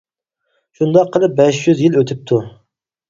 [0.79, 2.41] شۇنداق قىلىپ بەش يۈز يىل ئۆتۈپتۇ.